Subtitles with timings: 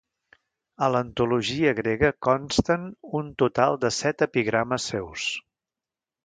[0.85, 2.87] A l'antologia grega consten
[3.21, 5.29] un total de set epigrames seus.